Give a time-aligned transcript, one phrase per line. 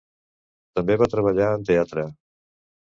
[0.79, 2.11] També va treballar en teatre.